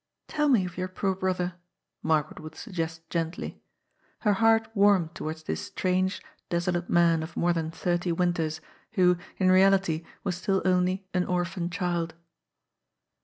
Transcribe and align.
"Tell 0.27 0.49
me 0.49 0.65
of 0.65 0.79
your 0.79 0.87
poor 0.87 1.13
brother," 1.13 1.53
Margaret 2.01 2.39
would 2.39 2.55
suggest 2.55 3.01
A 3.01 3.03
STRANGE 3.03 3.11
DUCK 3.11 3.19
IN 3.19 3.29
THE 3.29 3.49
POND. 3.53 3.61
305 4.23 4.23
gently. 4.25 4.25
Her 4.25 4.33
heart 4.49 4.75
warmed 4.75 5.13
towards 5.13 5.43
this 5.43 5.61
strange, 5.61 6.21
desolate 6.49 6.89
man 6.89 7.21
of 7.21 7.37
more 7.37 7.53
than 7.53 7.69
thirty 7.69 8.11
winters, 8.11 8.61
who, 8.93 9.17
in 9.37 9.51
reality, 9.51 10.03
was 10.23 10.35
still 10.35 10.63
only 10.65 11.05
an 11.13 11.25
orphan 11.25 11.69
child. 11.69 12.15